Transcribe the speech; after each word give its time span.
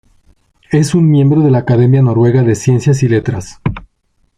Es 0.71 0.95
un 0.95 1.11
miembro 1.11 1.41
de 1.41 1.51
la 1.51 1.59
Academia 1.59 2.01
Noruega 2.01 2.41
de 2.41 2.55
Ciencias 2.55 3.03
y 3.03 3.07
Letras. 3.07 3.59